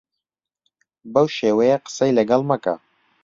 [1.13, 2.75] بەو شێوەیە قسەی لەگەڵ مەکە.